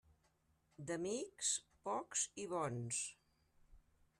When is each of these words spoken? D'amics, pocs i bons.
D'amics, 0.91 1.51
pocs 1.89 2.25
i 2.45 2.49
bons. 2.55 3.03